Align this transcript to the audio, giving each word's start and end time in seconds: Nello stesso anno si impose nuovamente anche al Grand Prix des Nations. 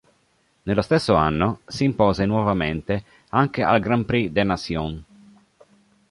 Nello 0.63 0.81
stesso 0.81 1.13
anno 1.13 1.59
si 1.67 1.83
impose 1.83 2.25
nuovamente 2.25 3.03
anche 3.29 3.61
al 3.61 3.79
Grand 3.79 4.03
Prix 4.05 4.31
des 4.31 4.43
Nations. 4.47 5.03